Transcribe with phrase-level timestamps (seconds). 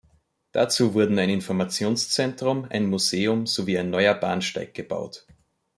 [0.51, 5.27] Dazu wurden ein Informationszentrum, ein Museum sowie ein neuer Bahnsteig gebaut.